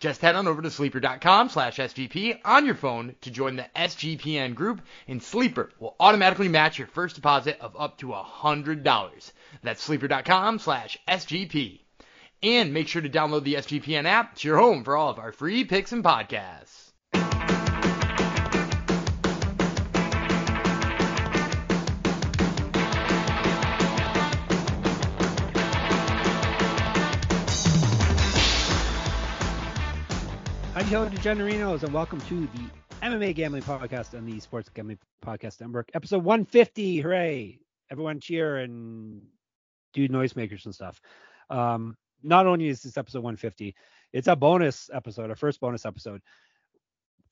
[0.00, 4.54] Just head on over to sleeper.com slash SGP on your phone to join the SGPN
[4.54, 9.32] group, and Sleeper will automatically match your first deposit of up to $100.
[9.62, 11.80] That's sleeper.com slash SGP.
[12.42, 14.36] And make sure to download the SGPN app.
[14.36, 16.79] to your home for all of our free picks and podcasts.
[30.90, 35.88] Hello, DeGenerinos, and welcome to the MMA Gambling Podcast on the Sports Gambling Podcast Network,
[35.94, 36.98] episode 150.
[36.98, 37.60] Hooray!
[37.92, 39.22] Everyone cheer and
[39.94, 41.00] do noisemakers and stuff.
[41.48, 43.72] Um, not only is this episode 150,
[44.12, 46.22] it's a bonus episode, our first bonus episode.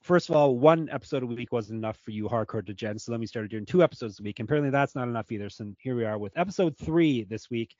[0.02, 3.20] First of all, one episode a week wasn't enough for you hardcore degens, so let
[3.20, 4.38] me start doing two episodes a week.
[4.38, 5.50] Apparently that's not enough either.
[5.50, 7.74] So here we are with episode three this week,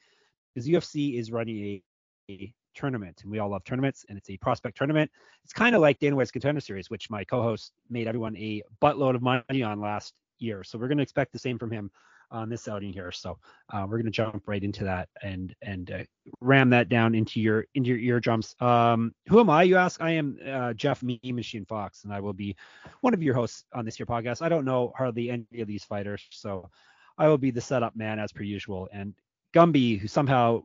[0.52, 1.80] because UFC is running
[2.28, 5.10] a tournament, and we all love tournaments, and it's a prospect tournament.
[5.44, 9.14] It's kind of like Dana White's Contender Series, which my co-host made everyone a buttload
[9.14, 10.64] of money on last year.
[10.64, 11.90] So we're going to expect the same from him
[12.30, 13.10] on this outing here.
[13.10, 13.38] So
[13.72, 16.04] uh, we're going to jump right into that and and uh,
[16.40, 18.54] ram that down into your into your eardrums.
[18.60, 19.62] Um, who am I?
[19.62, 20.00] You ask.
[20.00, 22.56] I am uh, Jeff Me Machine Fox, and I will be
[23.00, 24.42] one of your hosts on this year podcast.
[24.42, 26.70] I don't know hardly any of these fighters, so
[27.16, 28.88] I will be the setup man as per usual.
[28.92, 29.14] And
[29.54, 30.62] Gumby, who somehow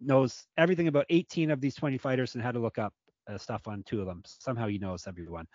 [0.00, 2.92] knows everything about 18 of these 20 fighters and how to look up
[3.28, 4.22] uh, stuff on two of them.
[4.26, 5.46] Somehow he knows everyone,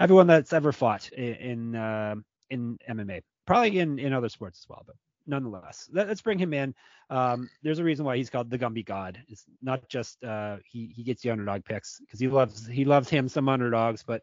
[0.00, 2.14] everyone that's ever fought in in, uh,
[2.50, 6.52] in MMA, probably in in other sports as well, but nonetheless, let, us bring him
[6.52, 6.74] in.
[7.10, 9.18] Um, there's a reason why he's called the Gumby God.
[9.28, 13.08] It's not just uh, he he gets the underdog picks because he loves he loves
[13.08, 14.22] him some underdogs, but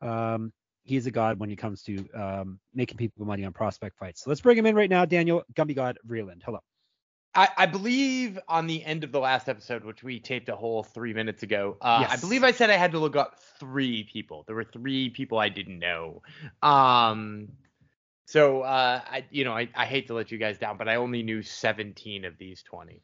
[0.00, 0.52] um,
[0.82, 4.22] he's a god when it comes to um, making people money on prospect fights.
[4.22, 6.42] So let's bring him in right now, Daniel Gumby God Vreeland.
[6.44, 6.60] Hello.
[7.34, 10.82] I, I, believe on the end of the last episode, which we taped a whole
[10.84, 12.12] three minutes ago, uh, yes.
[12.12, 14.44] I believe I said I had to look up three people.
[14.46, 16.22] There were three people I didn't know.
[16.62, 17.48] Um,
[18.26, 20.96] so uh, I, you know, I, I hate to let you guys down, but I
[20.96, 23.02] only knew 17 of these 20.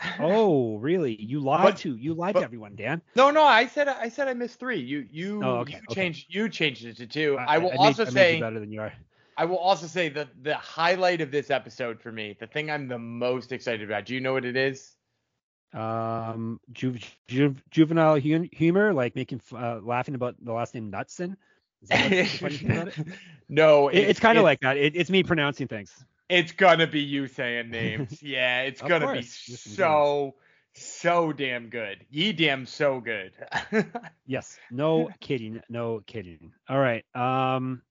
[0.20, 1.20] oh, really?
[1.20, 3.02] You lied but, to you lied but, to everyone, Dan.
[3.16, 4.78] No, no, I said I said I missed three.
[4.78, 5.94] You you oh, okay, you okay.
[5.94, 7.36] changed you changed it to two.
[7.36, 8.92] I, I will I also made, say better than you are.
[9.38, 12.88] I will also say that the highlight of this episode for me, the thing I'm
[12.88, 14.04] the most excited about.
[14.04, 14.96] Do you know what it is?
[15.72, 21.36] Um, ju- ju- juvenile humor, like making uh, laughing about the last name Knutson.
[23.48, 24.76] no, it, it's, it's kind of like that.
[24.76, 25.94] It, it's me pronouncing things.
[26.28, 28.20] It's gonna be you saying names.
[28.22, 30.34] yeah, it's gonna be so
[30.74, 32.04] so damn good.
[32.10, 33.32] Ye damn so good.
[34.26, 36.52] yes, no kidding, no kidding.
[36.68, 37.04] All right.
[37.14, 37.82] Um,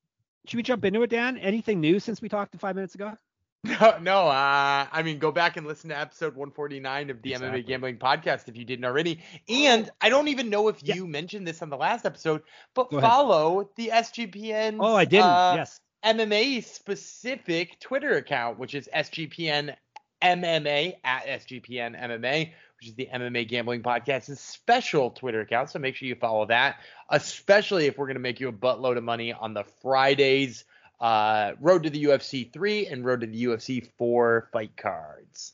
[0.47, 1.38] should we jump into it, Dan?
[1.38, 3.18] Anything new since we talked five minutes ago?
[3.63, 4.28] No, no.
[4.28, 7.63] Uh, I mean, go back and listen to episode 149 of the exactly.
[7.63, 9.19] MMA Gambling Podcast if you didn't already.
[9.50, 10.96] And I don't even know if yeah.
[10.96, 12.44] you mentioned this on the last episode,
[12.74, 14.78] but follow the SGPN.
[14.80, 15.25] Oh, I didn't.
[15.25, 15.80] Uh, yes.
[16.06, 19.75] MMA specific Twitter account, which is SGPN
[20.22, 25.72] MMA at SGPN MMA which is the MMA Gambling Podcast's special Twitter account.
[25.72, 26.78] So make sure you follow that,
[27.09, 30.63] especially if we're going to make you a buttload of money on the Fridays
[31.00, 35.53] uh, Road to the UFC 3 and Road to the UFC 4 fight cards.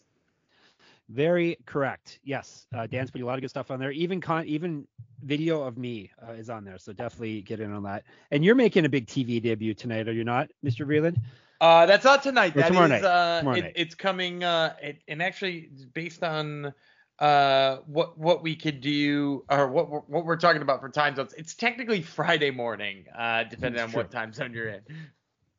[1.10, 2.20] Very correct.
[2.24, 3.92] Yes, uh, Dan's putting a lot of good stuff on there.
[3.92, 4.88] Even con- even
[5.22, 8.04] video of me uh, is on there, so definitely get in on that.
[8.32, 10.88] And you're making a big TV debut tonight, are you not, Mr.
[10.88, 11.18] Vreeland?
[11.64, 12.54] Uh, that's not tonight.
[12.56, 13.04] That tomorrow is, night.
[13.06, 13.74] Uh, tomorrow it, night.
[13.78, 14.44] It's coming.
[14.44, 16.74] Uh, it, and actually, based on
[17.20, 21.16] uh what what we could do or what we're, what we're talking about for time
[21.16, 23.98] zones it's technically friday morning uh depending That's on true.
[24.00, 24.82] what time zone you're in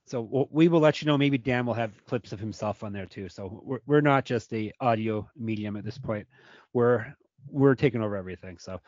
[0.04, 3.06] so we will let you know maybe dan will have clips of himself on there
[3.06, 6.27] too so we're, we're not just a audio medium at this point
[6.72, 7.07] we're
[7.48, 8.80] we're taking over everything so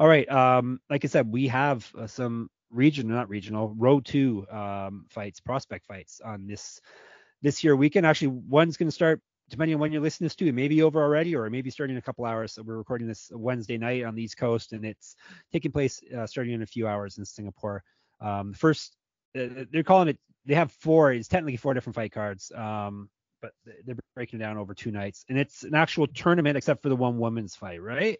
[0.00, 4.46] all right um like i said we have uh, some regional not regional row two
[4.50, 6.80] um fights prospect fights on this
[7.40, 10.36] this year weekend actually one's going to start depending on when you're listening to this
[10.36, 12.52] too, it may be over already or maybe starting in a couple hours.
[12.52, 15.16] So we're recording this Wednesday night on the East Coast, and it's
[15.52, 17.82] taking place uh, starting in a few hours in Singapore.
[18.20, 18.96] Um, first,
[19.38, 20.18] uh, they're calling it.
[20.44, 21.12] They have four.
[21.12, 23.08] It's technically four different fight cards, um,
[23.40, 23.52] but
[23.84, 26.96] they're breaking it down over two nights, and it's an actual tournament except for the
[26.96, 28.18] one women's fight, right?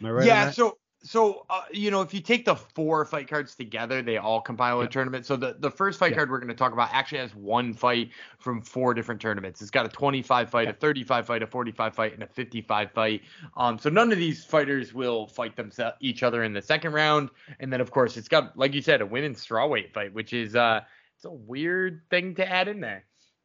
[0.00, 0.26] Am I right?
[0.26, 0.50] Yeah.
[0.50, 4.40] So so uh, you know, if you take the four fight cards together, they all
[4.40, 5.24] compile a tournament.
[5.24, 8.10] So the the first fight card we're going to talk about actually has one fight
[8.38, 9.62] from four different tournaments.
[9.62, 13.22] It's got a 25 fight, a 35 fight, a 45 fight, and a 55 fight.
[13.56, 17.30] Um, so none of these fighters will fight themselves each other in the second round.
[17.60, 20.56] And then of course it's got, like you said, a women's strawweight fight, which is
[20.56, 20.80] uh,
[21.14, 23.04] it's a weird thing to add in there.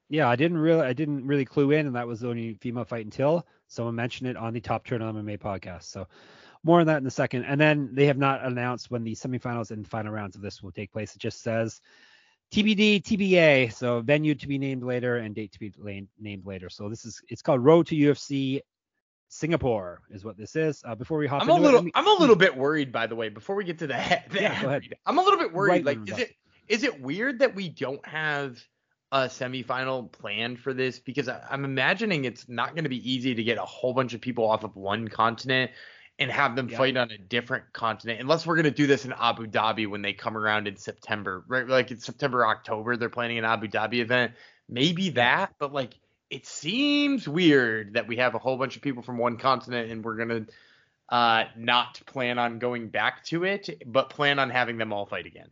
[0.10, 2.86] Yeah, I didn't really I didn't really clue in, and that was the only female
[2.86, 5.84] fight until someone mentioned it on the Top Turtle MMA podcast.
[5.84, 6.08] So
[6.64, 7.46] more on that in a second.
[7.46, 10.72] And then they have not announced when the semifinals and final rounds of this will
[10.72, 11.16] take place.
[11.16, 11.82] It just says
[12.52, 13.74] TBD, TBA.
[13.74, 15.72] So venue to be named later and date to be
[16.20, 16.70] named later.
[16.70, 18.62] So this is it's called Road to UFC
[19.30, 20.84] Singapore is what this is.
[20.86, 23.08] Uh, before we hop I'm a little it, me, I'm a little bit worried by
[23.08, 24.28] the way before we get to that.
[24.34, 24.94] Yeah, go ahead.
[25.06, 25.86] I'm a little bit worried.
[25.86, 26.36] Right like is it
[26.68, 28.62] is it weird that we don't have
[29.14, 33.34] a semifinal planned for this because I, I'm imagining it's not going to be easy
[33.34, 35.72] to get a whole bunch of people off of one continent
[36.22, 39.14] and have them fight on a different continent unless we're going to do this in
[39.20, 41.68] Abu Dhabi when they come around in September right?
[41.68, 44.34] Like it's September October they're planning an Abu Dhabi event.
[44.70, 45.96] Maybe that but like
[46.30, 50.04] it seems weird that we have a whole bunch of people from one continent and
[50.04, 50.46] we're going to
[51.10, 55.26] uh not plan on going back to it but plan on having them all fight
[55.26, 55.50] again.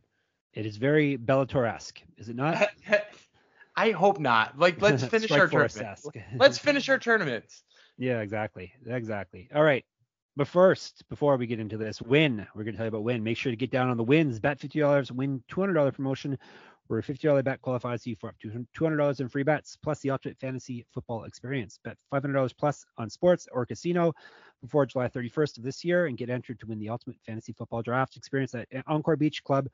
[0.54, 2.70] It is very Bellator-esque, is it not?
[3.76, 4.60] I hope not.
[4.60, 6.00] Like let's finish our tournament.
[6.36, 7.64] Let's finish our tournaments.
[8.02, 8.72] Yeah, exactly.
[8.88, 9.50] Exactly.
[9.54, 9.84] All right.
[10.40, 12.48] But first, before we get into this, win.
[12.56, 13.22] We're going to tell you about win.
[13.22, 14.40] Make sure to get down on the wins.
[14.40, 16.40] Bet $50, win $200 promotion
[16.88, 20.12] where a $50 bet qualifies you for up to $200 in free bets plus the
[20.12, 21.78] ultimate fantasy football experience.
[21.84, 24.14] Bet $500 plus on sports or casino
[24.62, 27.82] before July 31st of this year and get entered to win the ultimate fantasy football
[27.82, 29.68] draft experience at Encore Beach Club,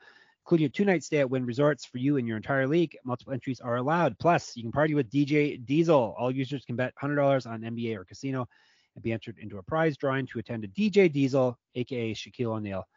[0.45, 2.97] including a two-night stay at Wynn Resorts for you and your entire league.
[3.05, 4.17] Multiple entries are allowed.
[4.17, 6.15] Plus, you can party with DJ Diesel.
[6.17, 8.47] All users can bet $100 on NBA or casino
[8.95, 12.87] and be entered into a prize drawing to attend a DJ Diesel, aka Shaquille O'Neal,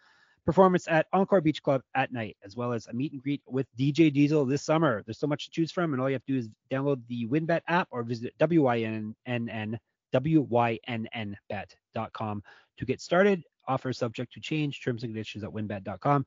[0.46, 3.66] performance at Encore Beach Club at night, as well as a meet and greet with
[3.78, 5.02] DJ Diesel this summer.
[5.04, 7.26] There's so much to choose from, and all you have to do is download the
[7.26, 9.14] WynnBET app or visit WYNN
[10.14, 10.82] WYNNBet.com
[12.78, 13.42] to get started.
[13.66, 14.82] Offer subject to change.
[14.82, 16.24] Terms and conditions at winbet.com.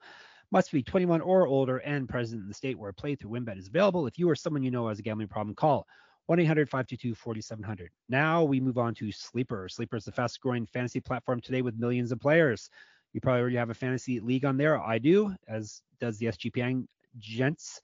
[0.52, 3.68] Must be 21 or older and present in the state where play through WynnBET is
[3.68, 4.06] available.
[4.06, 5.88] If you or someone you know has a gambling problem, call
[6.32, 7.88] 1-800-522-4700.
[8.08, 9.68] Now we move on to Sleeper.
[9.68, 12.70] Sleeper is the fastest growing fantasy platform today with millions of players.
[13.12, 14.82] You probably already have a fantasy league on there.
[14.82, 16.88] I do, as does the SGPN
[17.20, 17.82] gents.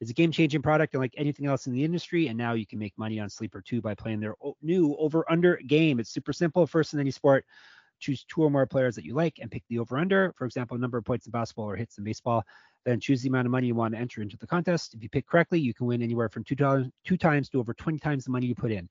[0.00, 2.96] It's a game-changing product unlike anything else in the industry, and now you can make
[2.96, 6.00] money on Sleeper too by playing their new over/under game.
[6.00, 6.66] It's super simple.
[6.66, 7.44] First in any sport,
[8.00, 10.32] choose two or more players that you like and pick the over/under.
[10.36, 12.42] For example, number of points in basketball or hits in baseball.
[12.84, 14.94] Then choose the amount of money you want to enter into the contest.
[14.94, 17.74] If you pick correctly, you can win anywhere from two dollars two times to over
[17.74, 18.88] 20 times the money you put in.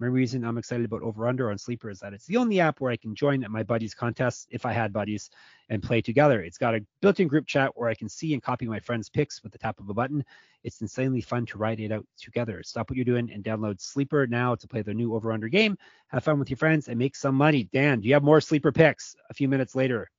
[0.00, 2.80] My reason I'm excited about Over Under on Sleeper is that it's the only app
[2.80, 5.30] where I can join my buddies' contests if I had buddies
[5.68, 6.42] and play together.
[6.42, 9.44] It's got a built-in group chat where I can see and copy my friends' picks
[9.44, 10.24] with the tap of a button.
[10.64, 12.60] It's insanely fun to ride it out together.
[12.64, 15.78] Stop what you're doing and download Sleeper now to play the new Over Under game.
[16.08, 17.68] Have fun with your friends and make some money.
[17.72, 20.10] Dan, do you have more Sleeper picks a few minutes later?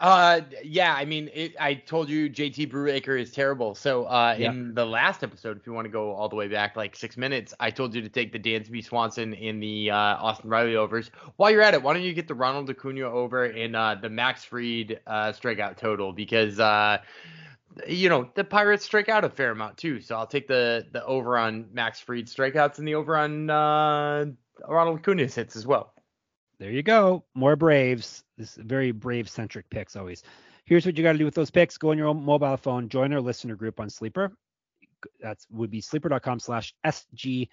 [0.00, 3.74] Uh, yeah, I mean, it, I told you JT Brewacre is terrible.
[3.74, 4.52] So, uh, Yeah.
[4.52, 7.16] in the last episode, if you want to go all the way back like six
[7.16, 11.10] minutes, I told you to take the Dansby Swanson in the uh, Austin Riley overs.
[11.36, 14.08] While you're at it, why don't you get the Ronald Acuna over in uh, the
[14.08, 16.98] Max Fried uh, strikeout total because uh,
[17.88, 20.00] you know the Pirates strike out a fair amount too.
[20.00, 24.26] So I'll take the the over on Max Fried strikeouts and the over on uh,
[24.68, 25.92] Ronald Acuna's hits as well.
[26.58, 27.24] There you go.
[27.34, 28.24] More Braves.
[28.36, 30.24] This is very Brave centric picks always.
[30.64, 31.78] Here's what you got to do with those picks.
[31.78, 34.32] Go on your own mobile phone, join our listener group on Sleeper.
[35.20, 37.48] That's would be sleeper.com slash SGPN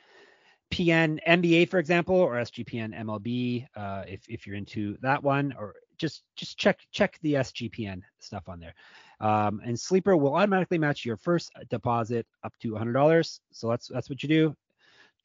[0.73, 6.23] NBA, for example, or SGPN MLB, uh, if, if you're into that one, or just
[6.35, 8.73] just check check the SGPN stuff on there.
[9.21, 13.39] Um, and Sleeper will automatically match your first deposit up to $100.
[13.51, 14.55] So that's that's what you do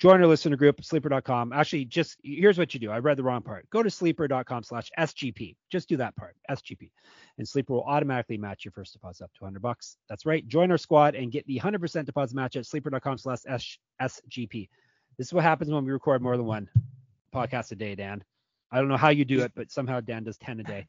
[0.01, 2.91] join our listener group sleeper.com actually just here's what you do.
[2.91, 3.69] I read the wrong part.
[3.71, 6.91] Go to sleeper.com slash sgp just do that part sgp
[7.39, 9.97] and sleeper will automatically match your first deposit up to 100 bucks.
[10.09, 10.47] That's right.
[10.49, 14.69] Join our squad and get the 100% deposit match at sleeper.com slash sgp
[15.19, 16.69] this is what happens when we record more than one
[17.35, 18.25] podcast a day dan.
[18.73, 20.87] I don't know how you do it but somehow dan does 10 a day.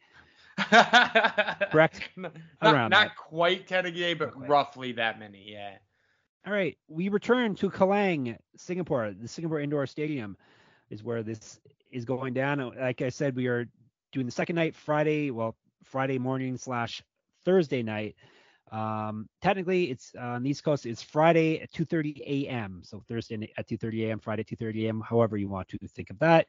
[1.72, 2.02] Correct?
[2.16, 5.52] Not, not quite 10 a day, but roughly that many.
[5.52, 5.78] Yeah.
[6.48, 9.14] All right, we return to Kallang, Singapore.
[9.20, 10.38] The Singapore Indoor Stadium
[10.92, 11.60] is where this
[11.92, 12.74] is going down.
[12.80, 13.68] Like I said, we are
[14.14, 17.04] doing the second night Friday, well, Friday morning slash
[17.46, 18.16] Thursday night.
[18.72, 20.86] Um, technically, it's uh, on the East Coast.
[20.88, 22.82] It's Friday at 2:30 a.m.
[22.86, 25.02] So Thursday at 2:30 a.m., Friday at 2:30 a.m.
[25.02, 26.48] However you want to think of that.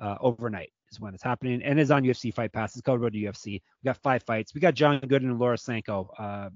[0.00, 2.74] uh, overnight is when it's happening, and is on UFC Fight Pass.
[2.76, 3.52] It's called Road to UFC.
[3.54, 4.54] We got five fights.
[4.54, 6.50] We got John Gooden and Laura Sanko uh,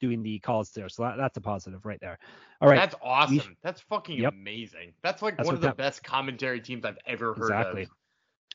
[0.00, 2.18] doing the calls there, so that, that's a positive right there.
[2.60, 3.36] All right, That's awesome.
[3.36, 4.32] We- That's fucking Yep.
[4.32, 4.92] amazing.
[5.02, 7.82] That's like That's one of the that- best commentary teams I've ever heard exactly.
[7.84, 7.90] of.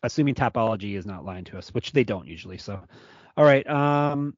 [0.04, 2.58] Assuming Tapology is not lying to us, which they don't usually.
[2.58, 2.80] So,
[3.38, 3.66] all right.
[3.68, 4.36] Um,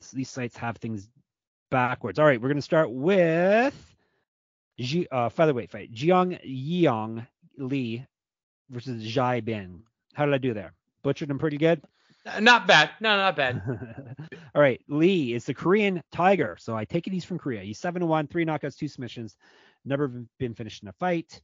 [0.00, 1.08] so these sites have things
[1.70, 2.18] backwards.
[2.18, 3.74] All right, we're gonna start with
[4.78, 5.92] Ji, uh, featherweight fight.
[5.92, 7.26] Jiang Yeong
[7.58, 8.06] Lee
[8.70, 9.82] versus Jai Bin.
[10.14, 10.72] How did I do there?
[11.02, 11.82] Butchered him pretty good.
[12.40, 12.90] Not bad.
[13.00, 14.16] No, not bad.
[14.54, 16.56] All right, Lee is the Korean Tiger.
[16.58, 17.62] So I take it he's from Korea.
[17.62, 19.36] He's seven to one, three knockouts, two submissions.
[19.84, 21.40] Never been finished in a fight.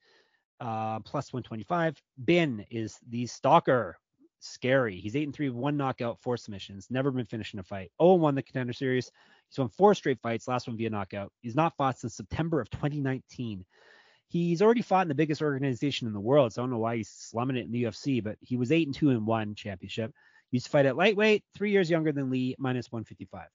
[0.61, 2.01] Uh, plus 125.
[2.25, 3.99] Bin is the Stalker.
[4.41, 4.99] Scary.
[4.99, 6.89] He's eight and three, one knockout, four submissions.
[6.91, 7.91] Never been finished in a fight.
[8.01, 9.11] 0 1 the contender series.
[9.49, 10.49] He's won four straight fights.
[10.49, 11.33] Last one via knockout.
[11.41, 13.65] He's not fought since September of 2019.
[14.29, 16.97] He's already fought in the biggest organization in the world, so I don't know why
[16.97, 18.23] he's slumming it in the UFC.
[18.23, 20.13] But he was eight and two in one championship.
[20.51, 23.49] He used to fight at lightweight, three years younger than Lee, minus 155.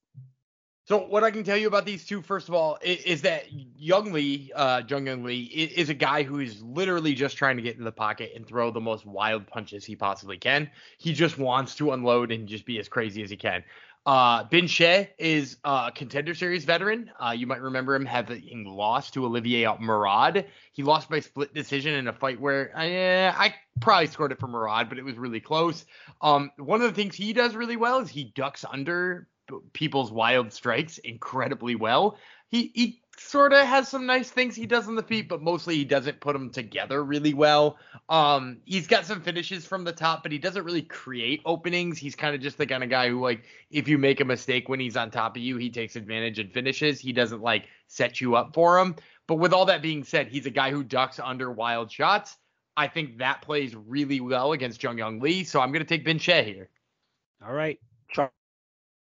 [0.85, 3.45] So what I can tell you about these two, first of all, is, is that
[3.51, 7.55] Young Lee, uh, Jung Young Lee, is, is a guy who is literally just trying
[7.55, 10.69] to get in the pocket and throw the most wild punches he possibly can.
[10.97, 13.63] He just wants to unload and just be as crazy as he can.
[14.03, 17.11] Uh, Bin She is a contender series veteran.
[17.19, 20.47] Uh, you might remember him having lost to Olivier Murad.
[20.71, 22.79] He lost by split decision in a fight where uh,
[23.37, 25.85] I probably scored it for Murad, but it was really close.
[26.21, 29.27] Um, one of the things he does really well is he ducks under
[29.73, 32.17] people's wild strikes incredibly well.
[32.47, 35.75] He he sort of has some nice things he does on the feet, but mostly
[35.75, 37.77] he doesn't put them together really well.
[38.09, 41.97] Um, he's got some finishes from the top, but he doesn't really create openings.
[41.97, 44.69] He's kind of just the kind of guy who like if you make a mistake
[44.69, 46.99] when he's on top of you, he takes advantage and finishes.
[46.99, 48.95] He doesn't like set you up for him.
[49.27, 52.37] But with all that being said, he's a guy who ducks under wild shots.
[52.75, 56.19] I think that plays really well against Jung Young Lee, so I'm going to take
[56.19, 56.69] She here.
[57.45, 57.79] All right.
[58.09, 58.33] Chalk-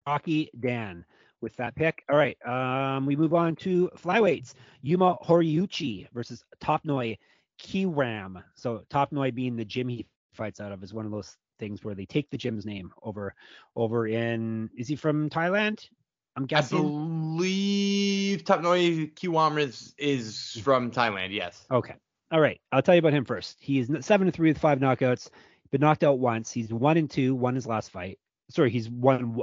[0.07, 1.05] Chalky Dan
[1.43, 2.05] with that pick.
[2.11, 2.37] All right.
[2.47, 4.55] Um, we move on to flyweights.
[4.83, 7.19] Yuma Horiuchi versus Topnoi
[7.61, 8.43] Kiram.
[8.55, 11.95] So Topnoi being the gym he fights out of is one of those things where
[11.95, 13.35] they take the gym's name over
[13.77, 15.87] over in is he from Thailand?
[16.35, 16.79] I'm guessing.
[16.79, 21.33] I believe Tapnoi Kiwam is is from Thailand.
[21.33, 21.67] Yes.
[21.71, 21.95] Okay.
[22.31, 22.61] All right.
[22.73, 23.59] I'll tell you about him first.
[23.61, 25.29] He is seven and three with five knockouts.
[25.71, 26.51] Been knocked out once.
[26.51, 27.35] He's one and two.
[27.35, 28.19] Won his last fight.
[28.53, 29.41] Sorry, he's won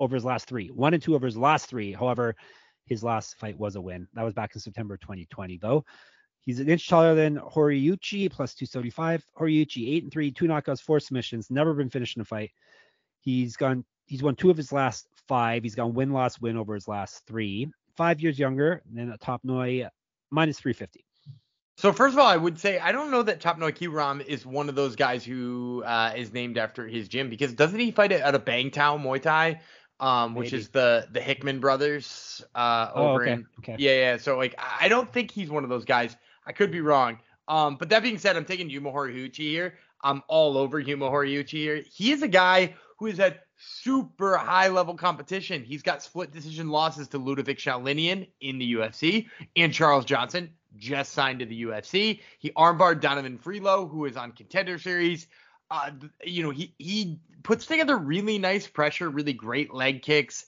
[0.00, 0.68] over his last three.
[0.68, 1.92] One and two over his last three.
[1.92, 2.34] However,
[2.86, 4.08] his last fight was a win.
[4.14, 5.84] That was back in September 2020, though.
[6.40, 9.26] He's an inch taller than Horiuchi, plus 275.
[9.38, 11.50] Horiuchi, eight and three, two knockouts, four submissions.
[11.50, 12.52] Never been finished in a fight.
[13.20, 13.84] He's gone.
[14.06, 15.64] He's won two of his last five.
[15.64, 17.68] He's gone win loss win over his last three.
[17.96, 19.88] Five years younger than a Top Noi,
[20.30, 21.05] minus 350.
[21.76, 24.70] So first of all, I would say I don't know that Tapnoi Kiram is one
[24.70, 28.34] of those guys who uh, is named after his gym because doesn't he fight at
[28.34, 29.60] a Bangtao Muay Thai,
[30.00, 33.32] um, which is the the Hickman brothers uh, Oh, over okay.
[33.32, 33.76] in Okay.
[33.78, 34.16] Yeah, yeah.
[34.16, 36.16] So like, I don't think he's one of those guys.
[36.46, 37.18] I could be wrong.
[37.48, 39.74] Um, but that being said, I'm taking Yuma Horiuchi here.
[40.02, 41.82] I'm all over Yuma Horiuchi here.
[41.92, 45.62] He is a guy who is at super high level competition.
[45.62, 51.12] He's got split decision losses to Ludovic Shaolinian in the UFC and Charles Johnson just
[51.12, 52.20] signed to the UFC.
[52.38, 55.26] He armbarred Donovan Freelo, who is on contender series.
[55.70, 55.90] Uh,
[56.24, 60.46] you know, he he puts together really nice pressure, really great leg kicks.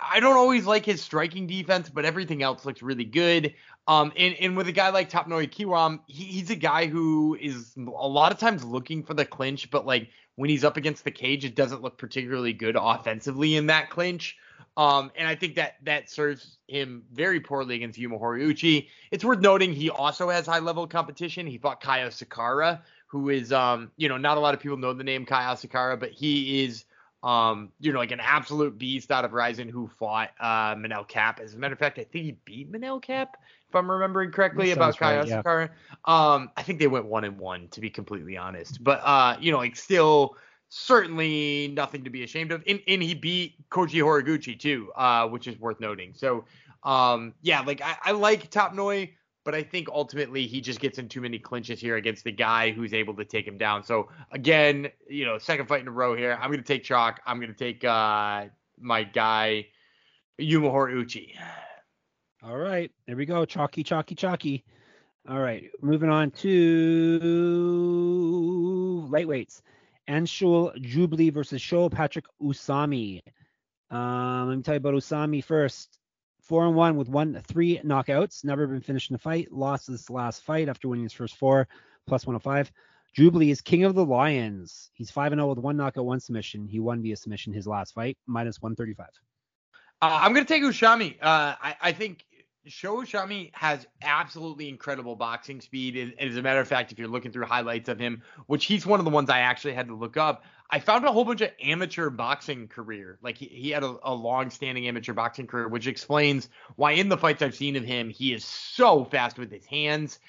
[0.00, 3.54] I don't always like his striking defense, but everything else looks really good.
[3.88, 7.74] Um, and, and with a guy like Topnoi Kiram, he, he's a guy who is
[7.76, 11.10] a lot of times looking for the clinch, but like when he's up against the
[11.10, 14.36] cage, it doesn't look particularly good offensively in that clinch.
[14.76, 18.88] Um, and I think that that serves him very poorly against Yuma Horiuchi.
[19.10, 21.46] It's worth noting he also has high level competition.
[21.46, 24.92] He fought Kaya Sakara, who is um, you know, not a lot of people know
[24.92, 26.84] the name Kaya Sakara, but he is
[27.22, 31.40] um, you know, like an absolute beast out of RIZIN who fought uh Manel Kape.
[31.40, 33.36] As a matter of fact, I think he beat Manel Kape,
[33.68, 35.42] if I'm remembering correctly, about sounds right, Kaya yeah.
[35.42, 35.70] Sakara.
[36.06, 38.82] Um, I think they went one and one to be completely honest.
[38.82, 40.36] But uh, you know, like still
[40.70, 42.62] certainly nothing to be ashamed of.
[42.66, 46.14] And, and he beat Kyoji Horiguchi too, uh, which is worth noting.
[46.14, 46.46] So
[46.84, 49.10] um, yeah, like I, I like Top Noi,
[49.44, 52.70] but I think ultimately he just gets in too many clinches here against the guy
[52.70, 53.82] who's able to take him down.
[53.82, 56.38] So again, you know, second fight in a row here.
[56.40, 57.20] I'm gonna take chalk.
[57.26, 58.46] I'm gonna take uh
[58.78, 59.66] my guy
[60.38, 61.34] Yuma Horiuchi.
[62.42, 63.44] All right, there we go.
[63.44, 64.64] Chalky, chalky, chalky.
[65.28, 67.18] All right, moving on to
[69.10, 69.60] lightweights.
[70.10, 73.22] Anshul Jubli versus Sho Patrick Usami.
[73.90, 75.98] Um, let me tell you about Usami first.
[76.42, 78.44] Four and one with one three knockouts.
[78.44, 79.52] Never been finished in a fight.
[79.52, 81.68] Lost his last fight after winning his first four.
[82.06, 82.72] plus 105.
[83.12, 84.90] Jubilee is king of the Lions.
[84.94, 86.66] He's 5 and 0 with one knockout, one submission.
[86.66, 89.06] He won via submission his last fight, minus 135.
[90.02, 91.16] Uh, I'm to take Ushami.
[91.20, 92.24] Uh, I, I think
[92.70, 95.96] Sho Ushami has absolutely incredible boxing speed.
[95.96, 98.86] And, as a matter of fact, if you're looking through highlights of him, which he's
[98.86, 101.40] one of the ones I actually had to look up, I found a whole bunch
[101.40, 103.18] of amateur boxing career.
[103.22, 107.08] Like he, he had a, a long standing amateur boxing career, which explains why in
[107.08, 110.20] the fights I've seen of him, he is so fast with his hands.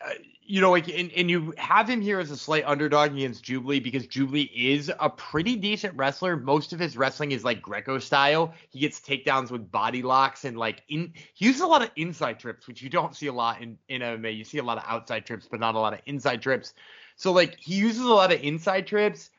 [0.00, 0.10] Uh,
[0.48, 3.80] you know, like, and, and you have him here as a slight underdog against Jubilee
[3.80, 6.36] because Jubilee is a pretty decent wrestler.
[6.36, 8.54] Most of his wrestling is like Greco style.
[8.70, 12.38] He gets takedowns with body locks and like in he uses a lot of inside
[12.38, 14.36] trips, which you don't see a lot in, in MMA.
[14.36, 16.72] You see a lot of outside trips, but not a lot of inside trips.
[17.16, 19.30] So like he uses a lot of inside trips.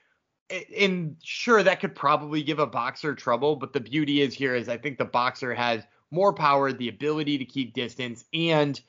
[0.78, 4.68] And sure, that could probably give a boxer trouble, but the beauty is here is
[4.68, 8.80] I think the boxer has more power, the ability to keep distance, and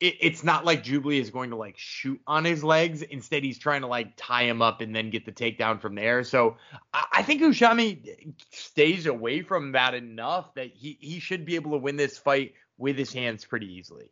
[0.00, 3.02] it, it's not like Jubilee is going to like shoot on his legs.
[3.02, 6.22] Instead, he's trying to like tie him up and then get the takedown from there.
[6.24, 6.56] So
[6.92, 11.72] I, I think Ushami stays away from that enough that he, he should be able
[11.72, 14.10] to win this fight with his hands pretty easily.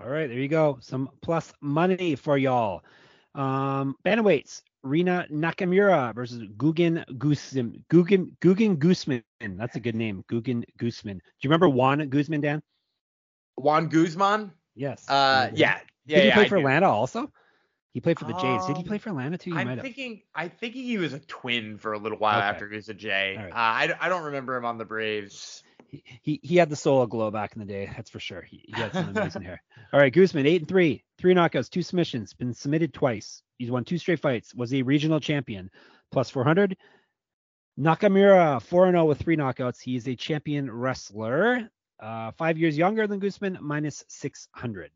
[0.00, 0.78] All right, there you go.
[0.80, 2.82] Some plus money for y'all.
[3.34, 4.62] Um, bantamweights.
[4.84, 7.84] Rinya Nakamura versus Gugan Guzman.
[7.90, 9.24] Gugan Gugan Guzman.
[9.40, 10.24] That's a good name.
[10.30, 11.16] Gugan Guzman.
[11.16, 12.62] Do you remember Juan Guzman, Dan?
[13.56, 14.52] Juan Guzman?
[14.76, 15.08] Yes.
[15.08, 15.80] Uh, yeah.
[16.04, 16.16] Yeah.
[16.16, 16.60] Did he yeah, play I for do.
[16.60, 17.32] Atlanta also?
[17.92, 18.66] He played for the Jays.
[18.66, 19.52] Did he Um, play for Atlanta too?
[19.52, 20.20] He I'm thinking.
[20.34, 22.46] I think he was a twin for a little while Okay.
[22.46, 23.36] after he was a J.
[23.38, 23.52] All right.
[23.52, 25.62] Uh, I, I don't remember him on the Braves.
[25.88, 27.90] He, he he had the solo glow back in the day.
[27.96, 28.42] That's for sure.
[28.42, 29.62] He, he had some amazing hair.
[29.94, 33.42] All right, Guzman, eight and three, three knockouts, two submissions, been submitted twice.
[33.58, 34.54] He's won two straight fights.
[34.54, 35.70] Was a regional champion,
[36.12, 36.76] plus 400.
[37.78, 39.80] Nakamura, 4 0 with three knockouts.
[39.80, 41.70] He is a champion wrestler.
[41.98, 44.90] Uh, five years younger than Guzman, minus 600.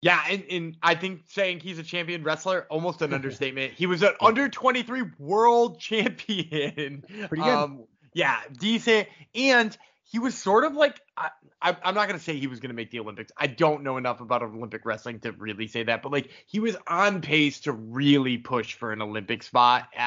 [0.00, 3.72] Yeah, and, and I think saying he's a champion wrestler almost an understatement.
[3.72, 7.04] He was an under 23 world champion.
[7.28, 7.54] Pretty good.
[7.54, 9.08] Um, yeah, decent.
[9.34, 11.30] And he was sort of like I,
[11.60, 13.32] I, I'm not gonna say he was gonna make the Olympics.
[13.36, 16.76] I don't know enough about Olympic wrestling to really say that, but like he was
[16.86, 19.98] on pace to really push for an Olympic spot uh,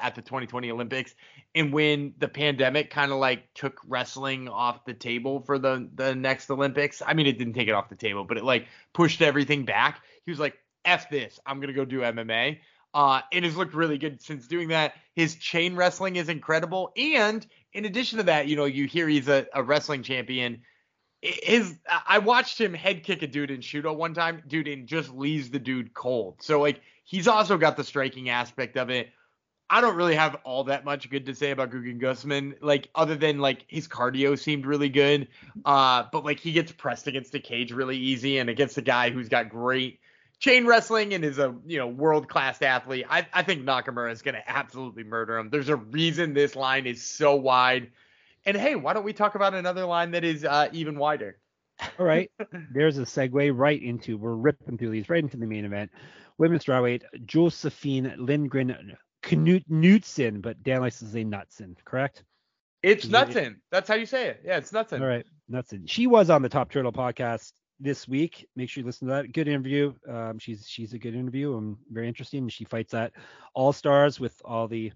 [0.00, 1.14] at the 2020 Olympics.
[1.54, 6.14] And when the pandemic kind of like took wrestling off the table for the the
[6.14, 9.20] next Olympics, I mean it didn't take it off the table, but it like pushed
[9.20, 10.00] everything back.
[10.24, 12.58] He was like, "F this, I'm gonna go do MMA."
[12.94, 14.92] Uh, and has looked really good since doing that.
[15.14, 19.28] His chain wrestling is incredible, and in addition to that, you know, you hear he's
[19.28, 20.62] a, a wrestling champion.
[21.22, 21.74] His
[22.06, 25.50] I watched him head kick a dude in Shooto one time, dude, and just leaves
[25.50, 26.42] the dude cold.
[26.42, 29.10] So like he's also got the striking aspect of it.
[29.70, 33.14] I don't really have all that much good to say about Guggen Gusman, like other
[33.14, 35.28] than like his cardio seemed really good.
[35.64, 39.08] Uh, but like he gets pressed against the cage really easy and against a guy
[39.08, 40.00] who's got great
[40.42, 43.06] chain wrestling and is a you know world class athlete.
[43.08, 45.48] I, I think Nakamura is going to absolutely murder him.
[45.48, 47.92] There's a reason this line is so wide.
[48.44, 51.38] And hey, why don't we talk about another line that is uh, even wider?
[51.98, 52.30] All right.
[52.72, 55.90] There's a segue right into we're ripping through these right into the main event.
[56.38, 62.24] Women's strawweight, Josephine Lindgren Knut Knutson, but Dan likes to say Knutson, correct?
[62.82, 63.24] It's Yeah.
[63.24, 63.56] Nutson.
[63.70, 64.42] That's how you say it.
[64.44, 65.00] Yeah, it's Nutson.
[65.00, 65.88] All right, Knutson.
[65.88, 67.52] She was on the Top Turtle podcast
[67.82, 68.48] this week.
[68.56, 69.32] Make sure you listen to that.
[69.32, 69.92] Good interview.
[70.08, 72.48] Um, she's she's a good interview and very interesting.
[72.48, 73.12] She fights at
[73.54, 74.92] All Stars with all the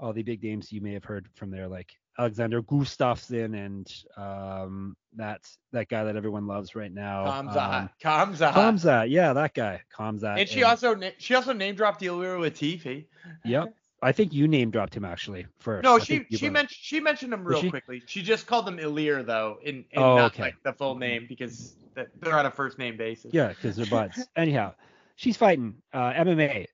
[0.00, 4.96] all the big names you may have heard from there, like Alexander Gustafsson and um,
[5.14, 5.40] that
[5.72, 7.24] that guy that everyone loves right now.
[7.24, 7.80] Khamzat.
[7.82, 8.52] Um, Khamzat.
[8.52, 10.40] Khamzat, yeah, that guy, Khamzat.
[10.40, 13.06] And she also na- she also name dropped Ilir Latifi.
[13.44, 13.74] yep.
[14.02, 15.84] I think you name dropped him actually first.
[15.84, 17.70] No, I she she mentioned she mentioned him real she?
[17.70, 18.02] quickly.
[18.06, 20.42] She just called him Ilir though, in, in Oh, not okay.
[20.42, 23.32] like the full name because th- they're on a first name basis.
[23.32, 24.26] Yeah, because they're buds.
[24.36, 24.74] Anyhow,
[25.16, 26.66] she's fighting uh, MMA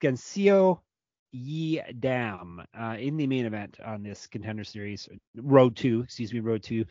[0.00, 0.80] against Seo
[1.32, 6.40] Yi Dam uh, in the main event on this contender series, Road 2, excuse me,
[6.40, 6.84] Road 2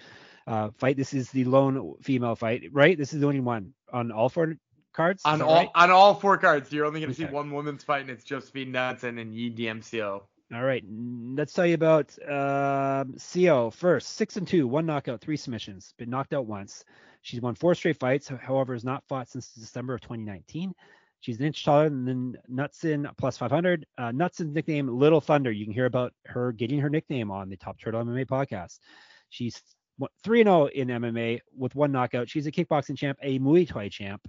[0.48, 0.98] uh, fight.
[0.98, 2.98] This is the lone female fight, right?
[2.98, 4.56] This is the only one on all four
[4.94, 5.22] cards.
[5.26, 5.70] On that all right?
[5.76, 9.18] on all four cards, you're only gonna see one woman's fight, and it's Josephine Knudsen
[9.20, 10.24] and Yi DMCO.
[10.54, 14.10] All right, let's tell you about um, Seo first.
[14.10, 15.94] Six and two, one knockout, three submissions.
[15.98, 16.86] Been knocked out once.
[17.24, 18.28] She's won four straight fights.
[18.28, 20.74] However, has not fought since December of 2019.
[21.22, 23.88] She's an inch taller than Nutson, plus 500.
[23.98, 25.52] Uh, Nutson's nickname Little Thunder.
[25.52, 28.78] You can hear about her getting her nickname on the Top Turtle MMA podcast.
[29.30, 29.60] She's
[30.24, 32.30] three and zero in MMA with one knockout.
[32.30, 34.22] She's a kickboxing champ, a Muay Thai champ.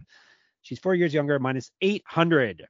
[0.62, 2.66] She's four years younger, minus 800.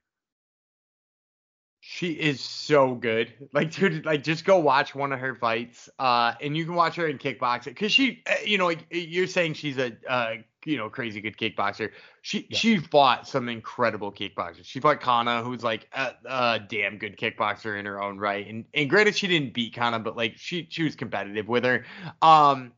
[1.89, 3.31] She is so good.
[3.53, 5.89] Like, dude, like just go watch one of her fights.
[5.97, 9.25] Uh, and you can watch her in kickboxing because she, uh, you know, like you're
[9.25, 10.33] saying she's a uh,
[10.65, 11.91] you know crazy good kickboxer.
[12.23, 12.57] She Yeah.
[12.57, 14.65] she fought some incredible kickboxers.
[14.65, 18.45] She fought Kana, who's like a, a damn good kickboxer in her own right.
[18.45, 21.85] And and granted, she didn't beat Kana, but like she she was competitive with her.
[22.21, 22.73] Um,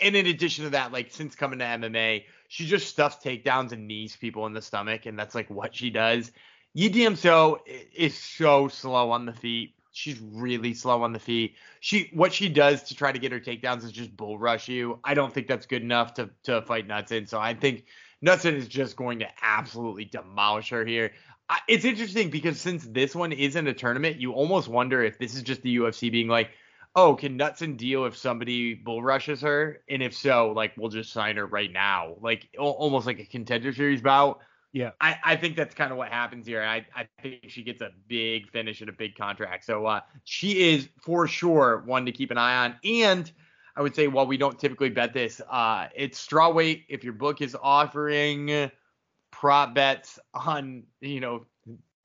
[0.00, 3.86] and in addition to that, like since coming to MMA, she just stuffs takedowns and
[3.86, 6.32] knees people in the stomach, and that's like what she does.
[6.76, 7.60] Yi So
[7.94, 9.72] is so slow on the feet.
[9.92, 11.54] She's really slow on the feet.
[11.80, 14.98] She what she does to try to get her takedowns is just bull rush you.
[15.02, 17.28] I don't think that's good enough to to fight Knudsen.
[17.28, 17.86] So I think
[18.20, 21.12] Knudsen is just going to absolutely demolish her here.
[21.48, 25.34] I, it's interesting because since this one isn't a tournament, you almost wonder if this
[25.34, 26.50] is just the UFC being like,
[26.94, 29.80] oh, can Knudsen deal if somebody bull rushes her?
[29.88, 33.72] And if so, like we'll just sign her right now, like almost like a contender
[33.72, 34.40] series bout.
[34.76, 34.90] Yeah.
[35.00, 36.62] I, I think that's kind of what happens here.
[36.62, 39.64] I, I think she gets a big finish and a big contract.
[39.64, 42.74] So uh, she is for sure one to keep an eye on.
[42.84, 43.32] And
[43.74, 46.84] I would say while we don't typically bet this, uh, it's straw weight.
[46.90, 48.70] If your book is offering
[49.30, 51.46] prop bets on, you know,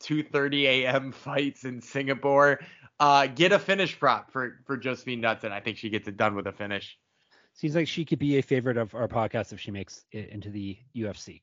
[0.04, 1.12] 2:30 a.m.
[1.12, 2.62] fights in Singapore,
[3.02, 5.52] uh, get a finish prop for for Josephine Knudsen.
[5.52, 6.98] I think she gets it done with a finish.
[7.54, 10.50] Seems like she could be a favorite of our podcast if she makes it into
[10.50, 11.42] the UFC.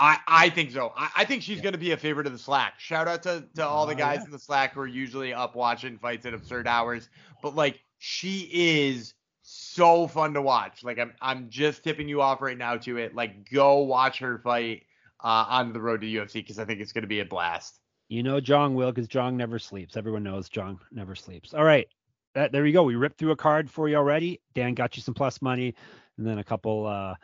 [0.00, 0.92] I, I think so.
[0.96, 1.64] I, I think she's Yeah.
[1.64, 2.78] going to be a favorite of the Slack.
[2.78, 4.26] Shout out to, to all the Oh, guys yeah.
[4.26, 7.08] in the Slack who are usually up watching fights at absurd hours.
[7.42, 10.84] But like she is so fun to watch.
[10.84, 13.14] Like I'm I'm just tipping you off right now to it.
[13.14, 14.84] Like go watch her fight
[15.24, 17.80] uh, on the road to UFC because I think it's going to be a blast.
[18.08, 19.96] You know Jong will because Jong never sleeps.
[19.96, 21.54] Everyone knows Jong never sleeps.
[21.54, 21.88] All right.
[22.34, 22.82] That, there you go.
[22.84, 24.40] We ripped through a card for you already.
[24.54, 25.74] Dan got you some plus money
[26.18, 27.14] and then a couple uh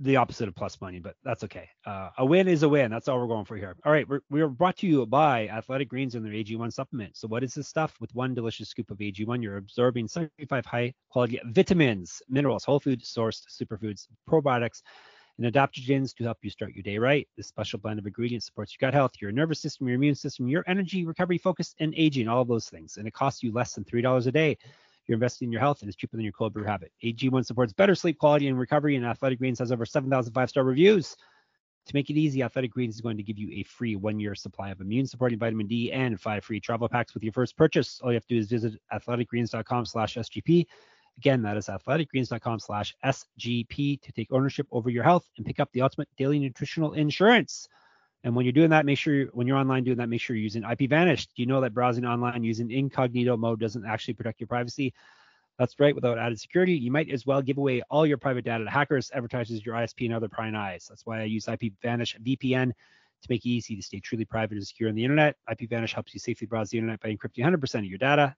[0.00, 1.68] the opposite of plus money, but that's okay.
[1.84, 2.90] Uh, a win is a win.
[2.90, 3.76] That's all we're going for here.
[3.84, 7.16] All right, we're, we're brought to you by Athletic Greens and their AG1 supplement.
[7.16, 7.96] So, what is this stuff?
[8.00, 13.02] With one delicious scoop of AG1, you're absorbing 75 high quality vitamins, minerals, whole food
[13.02, 14.82] sourced superfoods, probiotics,
[15.38, 17.28] and adaptogens to help you start your day right.
[17.36, 20.48] This special blend of ingredients supports your gut health, your nervous system, your immune system,
[20.48, 22.96] your energy, recovery, focus, and aging, all of those things.
[22.96, 24.58] And it costs you less than $3 a day.
[25.10, 26.92] You're investing in your health and it's cheaper than your cold brew habit.
[27.02, 30.62] AG1 supports better sleep quality and recovery, and Athletic Greens has over 7,000 five star
[30.62, 31.16] reviews.
[31.86, 34.36] To make it easy, Athletic Greens is going to give you a free one year
[34.36, 38.00] supply of immune supporting vitamin D and five free travel packs with your first purchase.
[38.00, 40.64] All you have to do is visit athleticgreens.com slash SGP.
[41.18, 45.72] Again, that is athleticgreens.com slash SGP to take ownership over your health and pick up
[45.72, 47.68] the ultimate daily nutritional insurance.
[48.22, 50.36] And when you're doing that, make sure you when you're online doing that, make sure
[50.36, 51.26] you're using IPVanish.
[51.34, 54.92] Do you know that browsing online using incognito mode doesn't actually protect your privacy?
[55.58, 55.94] That's right.
[55.94, 59.10] Without added security, you might as well give away all your private data to hackers,
[59.14, 60.86] advertisers, your ISP, and other prying eyes.
[60.88, 64.66] That's why I use IPVanish VPN to make it easy to stay truly private and
[64.66, 65.36] secure on the internet.
[65.50, 68.34] IPVanish helps you safely browse the internet by encrypting 100% of your data.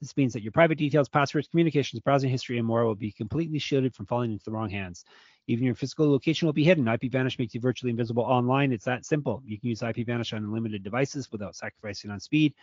[0.00, 3.58] This means that your private details, passwords, communications, browsing history, and more will be completely
[3.58, 5.04] shielded from falling into the wrong hands.
[5.48, 6.84] Even your physical location will be hidden.
[6.84, 8.72] IPVanish makes you virtually invisible online.
[8.72, 9.42] It's that simple.
[9.44, 12.54] You can use IPVanish on unlimited devices without sacrificing on speed.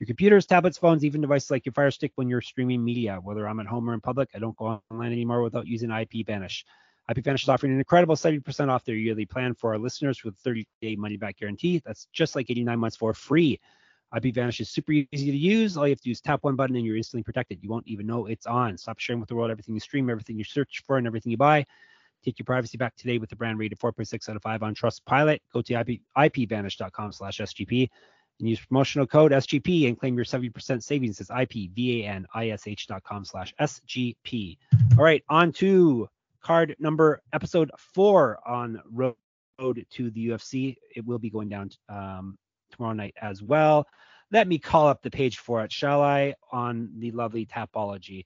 [0.00, 3.20] Your computers, tablets, phones, even devices like your Fire Stick when you're streaming media.
[3.22, 6.64] Whether I'm at home or in public, I don't go online anymore without using IPVanish.
[7.08, 10.96] IPVanish is offering an incredible 70% off their yearly plan for our listeners with 30-day
[10.96, 11.80] money-back guarantee.
[11.84, 13.60] That's just like 89 months for free.
[14.14, 15.76] IPVanish is super easy to use.
[15.76, 17.58] All you have to do is tap one button and you're instantly protected.
[17.62, 18.76] You won't even know it's on.
[18.76, 21.38] Stop sharing with the world everything you stream, everything you search for, and everything you
[21.38, 21.64] buy.
[22.24, 25.40] Take your privacy back today with the brand rated 4.6 out of 5 on Trustpilot.
[25.52, 27.88] Go to IP, ipvanish.com slash SGP
[28.38, 31.20] and use promotional code SGP and claim your 70% savings.
[31.20, 34.58] It's ipvanish.com slash SGP.
[34.98, 36.08] All right, on to
[36.42, 39.14] card number episode four on Road
[39.58, 40.76] to the UFC.
[40.94, 42.36] It will be going down um,
[42.72, 43.86] tomorrow night as well.
[44.30, 48.24] Let me call up the page for it, shall I, on the lovely Tapology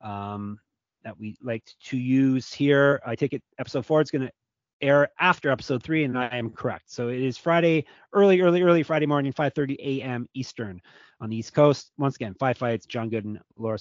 [0.00, 0.58] um,
[1.04, 3.00] that we like to use here.
[3.04, 4.32] I take it episode four is going to
[4.80, 6.90] air after episode three, and I am correct.
[6.90, 10.28] So it is Friday, early, early, early Friday morning, 5:30 a.m.
[10.34, 10.80] Eastern
[11.20, 11.92] on the East Coast.
[11.98, 13.78] Once again, five fights: John Gooden, Laura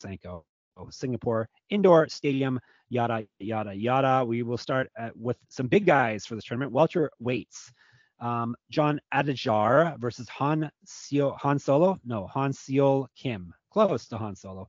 [0.00, 0.44] Sanko,
[0.90, 4.24] Singapore Indoor Stadium, yada yada yada.
[4.24, 6.72] We will start at, with some big guys for this tournament.
[6.72, 7.72] Welter weights.
[8.20, 11.98] Um, John Adajar versus Han Seo, Han Solo.
[12.04, 13.52] No, Han Seol Kim.
[13.72, 14.68] Close to Han Solo.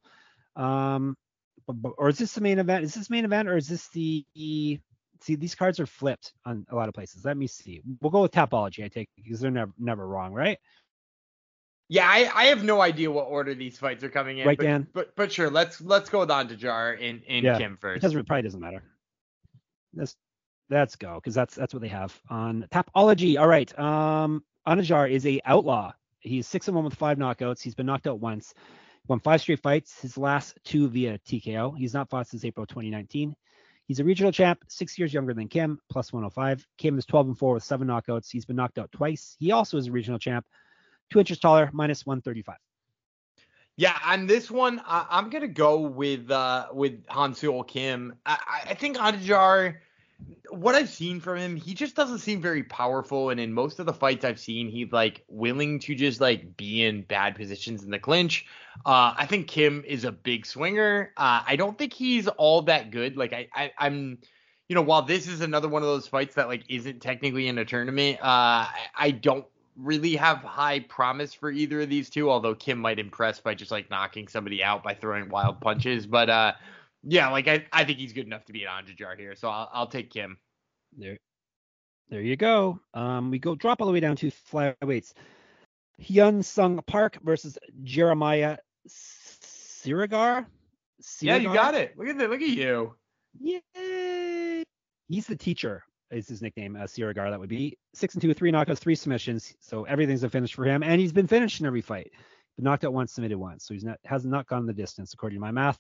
[0.55, 1.17] Um,
[1.67, 2.83] but- but- or is this the main event?
[2.83, 4.25] Is this main event or is this the
[5.23, 7.23] see these cards are flipped on a lot of places.
[7.23, 7.81] Let me see.
[8.01, 10.57] We'll go with Tapology, I take because they're never never wrong, right?
[11.89, 14.47] Yeah, I, I have no idea what order these fights are coming in.
[14.47, 14.87] Right, but, Dan?
[14.93, 18.01] But but sure, let's let's go with Antajar and, and Yeah, Kim It first.
[18.01, 18.83] doesn't probably doesn't matter.
[19.93, 20.15] Let's
[20.71, 23.39] let's go because that's that's what they have on Tapology.
[23.39, 23.77] All right.
[23.77, 25.91] Um, Anajar is a outlaw.
[26.19, 27.61] He's six and one with five knockouts.
[27.61, 28.53] He's been knocked out once.
[29.07, 29.99] Won five straight fights.
[30.01, 31.77] His last two via TKO.
[31.77, 33.35] He's not fought since April 2019.
[33.87, 36.65] He's a regional champ, six years younger than Kim, plus 105.
[36.77, 38.31] Kim is 12 and 4 with seven knockouts.
[38.31, 39.35] He's been knocked out twice.
[39.39, 40.45] He also is a regional champ,
[41.11, 42.55] two inches taller, minus 135.
[43.77, 48.15] Yeah, on this one, I, am gonna go with uh, with Hyunseol Kim.
[48.25, 48.37] I,
[48.69, 49.77] I think Anjar,
[50.49, 53.29] what I've seen from him, he just doesn't seem very powerful.
[53.29, 56.83] And in most of the fights I've seen, he's like willing to just like be
[56.83, 58.45] in bad positions in the clinch.
[58.85, 61.13] Uh, I think Kim is a big swinger.
[61.17, 63.17] Uh, I don't think he's all that good.
[63.17, 64.19] Like I, I I'm
[64.67, 67.57] you know, while this is another one of those fights that like isn't technically in
[67.57, 69.45] a tournament, uh, I, I don't
[69.77, 73.71] really have high promise for either of these two, although Kim might impress by just
[73.71, 76.05] like knocking somebody out by throwing wild punches.
[76.05, 76.53] But uh
[77.03, 79.69] yeah, like I, I think he's good enough to be an Anjar here, so I'll
[79.73, 80.37] I'll take Kim.
[80.97, 81.17] There
[82.09, 82.79] there you go.
[82.93, 85.13] Um we go drop all the way down to flyweights.
[86.01, 90.45] Hyun Sung Park versus Jeremiah Sirigar.
[91.19, 91.97] Yeah, you got it.
[91.97, 92.29] Look at that.
[92.29, 92.95] Look at you.
[93.39, 94.63] Yay!
[95.07, 97.29] He's the teacher is his nickname, uh, Sirigar.
[97.29, 99.55] That would be six and two, three knockouts, three submissions.
[99.59, 102.11] So everything's a finish for him, and he's been finished in every fight.
[102.57, 103.65] Been knocked out once, submitted once.
[103.65, 105.79] So he's not has not gone the distance according to my math.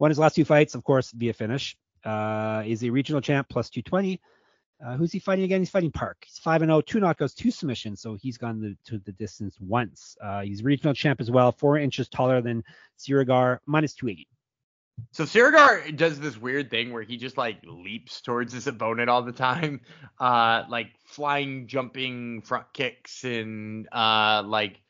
[0.00, 1.76] Won his last two fights, of course, via finish.
[2.04, 4.18] Uh, is a regional champ plus 220.
[4.82, 5.60] Uh, who's he fighting again?
[5.60, 6.24] He's fighting Park.
[6.24, 9.58] He's 5 and 0, two knockouts, two submissions, so he's gone the, to the distance
[9.60, 10.16] once.
[10.22, 12.64] Uh, he's regional champ as well, four inches taller than
[12.98, 14.26] Sirigar, minus 280.
[15.12, 19.22] So Sirigar does this weird thing where he just like leaps towards his opponent all
[19.22, 19.82] the time,
[20.18, 24.80] uh, like flying, jumping front kicks and uh, like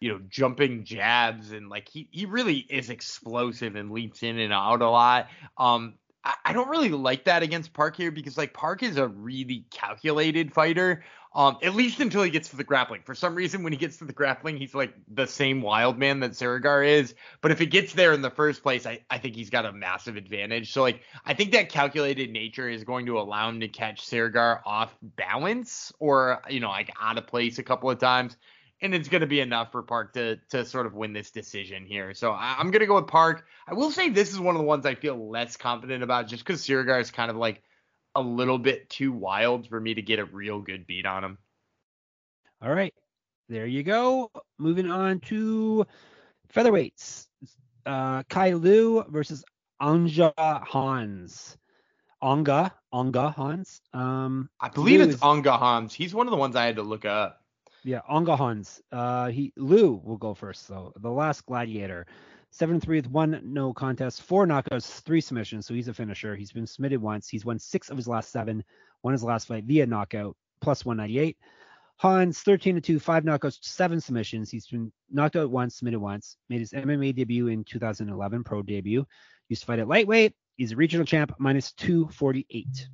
[0.00, 4.52] you know jumping jabs and like he he really is explosive and leaps in and
[4.52, 5.28] out a lot.
[5.56, 5.94] Um,
[6.44, 10.52] I, don't really like that against Park here because like Park is a really calculated
[10.52, 11.04] fighter.
[11.34, 13.02] Um, at least until he gets to the grappling.
[13.04, 16.20] For some reason, when he gets to the grappling, he's like the same wild man
[16.20, 17.14] that Sirigar is.
[17.42, 19.72] But if it gets there in the first place, I, I think he's got a
[19.72, 20.72] massive advantage.
[20.72, 24.60] So like I think that calculated nature is going to allow him to catch Sirigar
[24.64, 28.36] off balance or you know like out of place a couple of times.
[28.82, 31.86] And it's going to be enough for Park to to sort of win this decision
[31.86, 32.12] here.
[32.12, 33.46] So I, am going to go with Park.
[33.66, 36.44] I will say this is one of the ones I feel less confident about just
[36.44, 37.62] because Sirigar is kind of like
[38.14, 41.38] a little bit too wild for me to get a real good beat on him.
[42.62, 42.94] All right.
[43.48, 44.30] There you go.
[44.58, 45.86] Moving on to
[46.52, 47.26] featherweights.
[47.84, 49.44] Uh, Kai Lu versus
[49.80, 50.32] Angga
[50.64, 51.56] Hans.
[52.22, 53.80] Angga, Angga Hans.
[53.92, 55.94] Um, I believe Lu it's is, Angga Hans.
[55.94, 57.42] He's one of the ones I had to look up.
[57.86, 58.82] Yeah, Angga Hans.
[58.90, 60.92] Uh, he Lu will go first though.
[60.96, 62.06] The last gladiator.
[62.50, 65.66] Seven three with one no contest, four knockouts, three submissions.
[65.66, 66.34] So he's a finisher.
[66.34, 67.28] He's been submitted once.
[67.28, 68.64] He's won six of his last seven.
[69.04, 71.36] Won his last fight via knockout, plus 198.
[71.98, 74.50] Hans 13 to 2, five knockouts, seven submissions.
[74.50, 76.36] He's been knocked out once, submitted once.
[76.48, 79.06] Made his MMA debut in 2011, pro debut.
[79.48, 80.34] Used to fight at lightweight.
[80.56, 82.88] He's a regional champ, minus 248.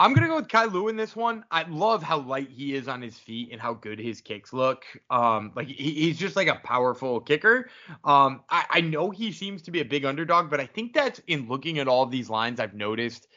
[0.00, 1.44] I'm gonna go with Kai Lu in this one.
[1.50, 4.84] I love how light he is on his feet and how good his kicks look.
[5.10, 7.68] Um, like he, he's just like a powerful kicker.
[8.02, 11.20] Um, I, I know he seems to be a big underdog, but I think that's
[11.26, 13.28] in looking at all these lines, I've noticed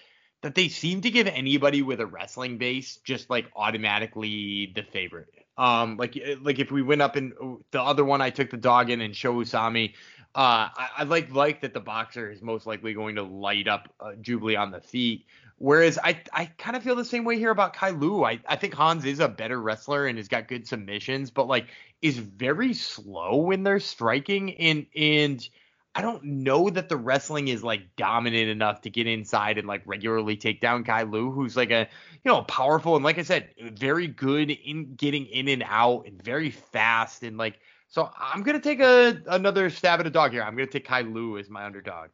[0.42, 5.28] that they seem to give anybody with a wrestling base just like automatically the favorite.
[5.58, 7.34] Um, like like if we went up in
[7.72, 9.96] the other one, I took the dog in and Show Usami.
[10.36, 13.94] Uh, I, I like like that the boxer is most likely going to light up
[14.00, 15.26] uh, Jubilee on the feet.
[15.58, 18.24] Whereas I I kind of feel the same way here about Kai Lu.
[18.24, 21.68] I, I think Hans is a better wrestler and has got good submissions, but like
[22.02, 25.48] is very slow when they're striking and and
[25.96, 29.84] I don't know that the wrestling is like dominant enough to get inside and like
[29.86, 31.88] regularly take down Kai Lu, who's like a
[32.24, 36.20] you know powerful and like I said, very good in getting in and out and
[36.22, 37.60] very fast and like
[37.94, 40.42] so I'm gonna take a another stab at a dog here.
[40.42, 42.10] I'm gonna take Kai Lu as my underdog.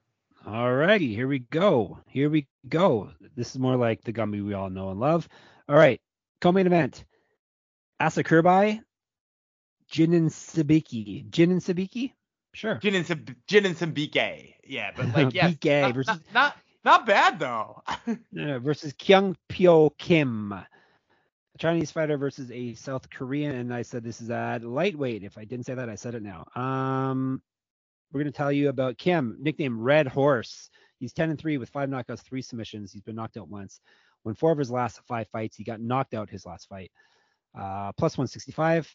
[0.45, 1.99] All righty, here we go.
[2.05, 3.11] Here we go.
[3.37, 5.29] This is more like the Gumby we all know and love.
[5.69, 6.01] All right,
[6.41, 7.05] co-main event:
[7.97, 8.81] Asa Kirbai,
[9.89, 11.29] Jinin Sabiki.
[11.29, 12.11] Jinin Sabiki?
[12.53, 12.75] Sure.
[12.75, 14.55] Jinin Sab- Jinin Sabike.
[14.65, 17.81] Yeah, but like yeah, not, versus not, not, not bad though.
[18.33, 20.53] Yeah, versus Kyung Pyo Kim.
[21.59, 25.23] Chinese fighter versus a South Korean, and I said this is at lightweight.
[25.23, 26.45] If I didn't say that, I said it now.
[26.55, 27.41] Um,
[28.11, 30.69] we're going to tell you about Kim, nickname Red Horse.
[30.99, 32.93] He's 10 and 3 with five knockouts, three submissions.
[32.93, 33.81] He's been knocked out once.
[34.23, 35.57] Won four of his last five fights.
[35.57, 36.91] He got knocked out his last fight.
[37.53, 38.93] Uh, plus 165.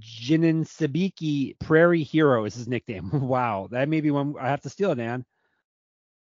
[0.00, 3.10] Jinin Sabiki Prairie Hero is his nickname.
[3.28, 5.24] wow, that may be one I have to steal, Dan.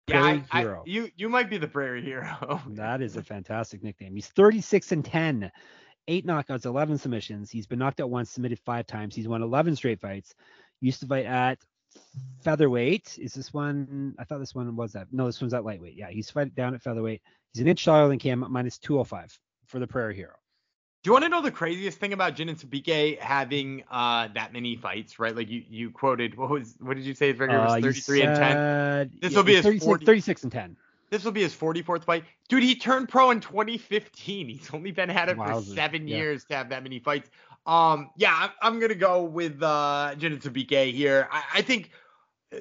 [0.06, 0.80] Prairie yeah, I, Hero.
[0.80, 2.60] I, you you might be the Prairie Hero.
[2.70, 4.14] that is a fantastic nickname.
[4.14, 5.50] He's 36 and 10,
[6.08, 7.50] eight knockouts, 11 submissions.
[7.50, 9.14] He's been knocked out once, submitted five times.
[9.14, 10.34] He's won 11 straight fights.
[10.80, 11.58] Used to fight at
[12.42, 13.18] featherweight.
[13.18, 14.14] Is this one?
[14.18, 15.08] I thought this one was that.
[15.12, 15.96] No, this one's at lightweight.
[15.96, 17.22] Yeah, he's fighting down at featherweight.
[17.52, 20.34] He's an inch taller than Kim, minus 205 for the Prairie Hero.
[21.04, 24.54] Do you want to know the craziest thing about Jin and Sabike having uh, that
[24.54, 25.36] many fights, right?
[25.36, 27.92] Like you, you quoted what was what did you say his record was Uh, you
[27.92, 29.10] 33 and 10.
[29.20, 30.76] This yeah, will be his 36, 40 36 and 10.
[31.10, 32.24] This will be his 44th fight.
[32.48, 34.48] Dude, he turned pro in 2015.
[34.48, 36.16] He's only been at it for seven yeah.
[36.16, 37.28] years to have that many fights.
[37.66, 41.28] Um, yeah, I'm, I'm gonna go with uh, Jin and Sabike here.
[41.30, 41.90] I, I think
[42.50, 42.60] uh,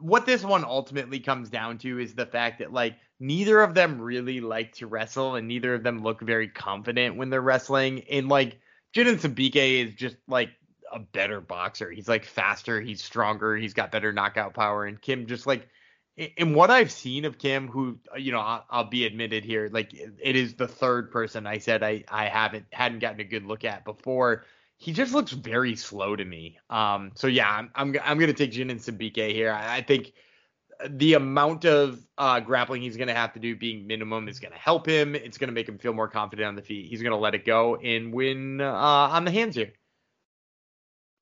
[0.00, 4.00] what this one ultimately comes down to is the fact that like neither of them
[4.00, 8.04] really like to wrestle, and neither of them look very confident when they're wrestling.
[8.10, 8.60] And like
[8.92, 10.50] Jin and Sabike is just like
[10.92, 11.90] a better boxer.
[11.90, 15.68] He's like faster, he's stronger, he's got better knockout power, and Kim just like
[16.16, 19.94] in what I've seen of Kim, who you know I'll, I'll be admitted here, like
[19.94, 23.64] it is the third person I said I I haven't hadn't gotten a good look
[23.64, 24.44] at before.
[24.76, 26.58] He just looks very slow to me.
[26.68, 29.50] Um, so yeah, I'm I'm, I'm gonna take Jin and Sabike here.
[29.50, 30.12] I, I think
[30.88, 34.86] the amount of uh, grappling he's gonna have to do being minimum is gonna help
[34.86, 35.14] him.
[35.14, 36.88] It's gonna make him feel more confident on the feet.
[36.88, 39.72] He's gonna let it go and win uh, on the hands here.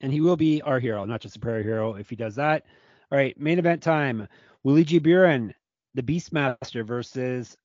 [0.00, 2.64] And he will be our hero, not just a Prairie Hero if he does that.
[3.10, 4.26] All right, main event time.
[4.66, 5.54] Wuliji Buren,
[5.94, 7.56] the Beastmaster versus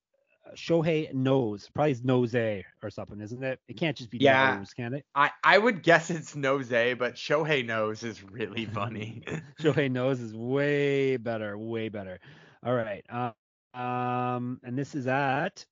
[0.56, 1.70] Shohei Nose.
[1.74, 3.60] Probably his Nose or something, isn't it?
[3.68, 4.58] It can't just be Yeah.
[4.58, 5.06] Nose, can it?
[5.16, 9.24] I, I would guess it's Nose, but Shohei Nose is really funny.
[9.62, 12.20] Shohei Nose is way better, way better.
[12.66, 13.06] All right.
[13.10, 13.32] Uh,
[13.78, 15.66] um, and this is at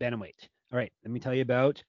[0.00, 0.48] bantamweight.
[0.72, 0.92] All right.
[1.04, 1.82] Let me tell you about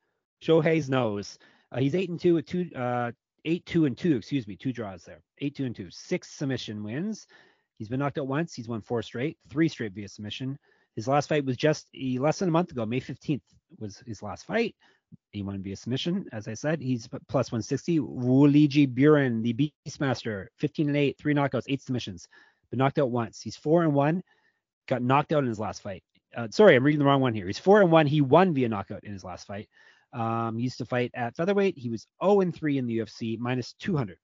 [0.44, 1.38] Shohei's nose.
[1.72, 3.12] Uh, he's eight and two with two, uh,
[3.46, 4.16] eight two and two.
[4.18, 5.22] Excuse me, two draws there.
[5.40, 5.90] Eight two and two.
[5.90, 7.28] Six submission wins.
[7.78, 8.54] He's been knocked out once.
[8.54, 10.58] He's won four straight, three straight via submission.
[10.98, 12.84] His last fight was just less than a month ago.
[12.84, 13.44] May 15th
[13.80, 14.76] was his last fight.
[15.32, 16.26] He won via submission.
[16.34, 18.00] As I said, he's plus 160.
[18.00, 22.28] Wuliji Buren, the Beastmaster, 15 and 8, three knockouts, eight submissions.
[22.72, 23.40] but knocked out once.
[23.40, 24.24] He's four and one.
[24.88, 26.04] Got knocked out in his last fight.
[26.36, 27.46] Uh, sorry, I'm reading the wrong one here.
[27.46, 28.08] He's four and one.
[28.08, 29.70] He won via knockout in his last fight.
[30.14, 31.78] Um, he used to fight at featherweight.
[31.78, 34.18] He was 0 and 3 in the UFC, minus 200.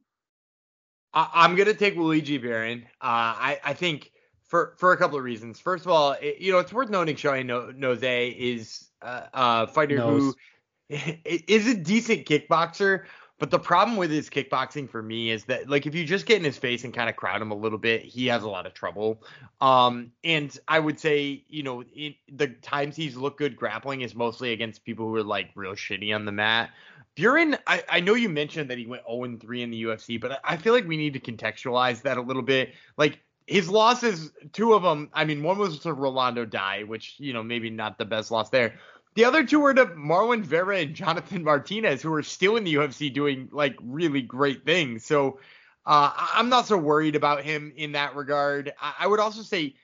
[1.13, 2.81] I, I'm gonna take Wuliji Buren.
[2.99, 4.11] Uh, I I think
[4.53, 5.59] for for a couple of reasons.
[5.59, 9.99] First of all, it, you know it's worth noting no, Nose is uh, a fighter
[9.99, 10.35] who
[10.89, 13.05] is a decent kickboxer.
[13.39, 16.37] But the problem with his kickboxing for me is that like if you just get
[16.37, 18.67] in his face and kind of crowd him a little bit, he has a lot
[18.67, 19.23] of trouble.
[19.59, 24.13] Um, and I would say you know in the times he's looked good grappling is
[24.13, 26.69] mostly against people who are like real shitty on the mat.
[27.15, 30.33] Buren, I, I know you mentioned that he went 0 3 in the UFC, but
[30.33, 32.75] I I feel like we need to contextualize that a little bit.
[32.97, 37.33] Like his losses, two of them, I mean, one was to Rolando Dy, which, you
[37.33, 38.75] know, maybe not the best loss there.
[39.15, 42.73] The other two were to Marlon Vera and Jonathan Martinez, who are still in the
[42.75, 45.05] UFC doing like really great things.
[45.05, 45.39] So
[45.85, 48.73] uh, I'm not so worried about him in that regard.
[48.81, 49.75] I, I would also say